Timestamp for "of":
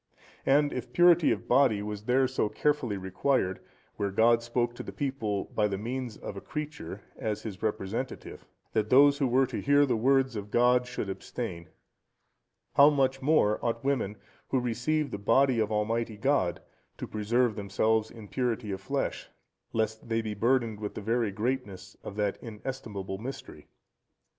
1.31-1.47, 6.17-6.35, 10.35-10.49, 15.59-15.71, 18.71-18.81, 22.03-22.15